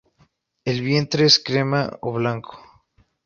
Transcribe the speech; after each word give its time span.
El 0.65 0.81
vientre 0.81 1.25
es 1.27 1.37
crema 1.37 1.99
o 2.01 2.11
blanco. 2.11 2.57